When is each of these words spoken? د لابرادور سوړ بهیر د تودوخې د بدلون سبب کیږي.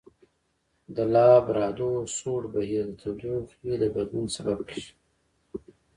د 0.95 0.97
لابرادور 1.13 2.01
سوړ 2.17 2.41
بهیر 2.53 2.85
د 2.91 2.97
تودوخې 3.01 3.73
د 3.81 3.83
بدلون 3.95 4.25
سبب 4.35 4.59
کیږي. 4.69 4.93